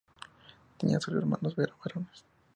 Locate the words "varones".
1.55-2.25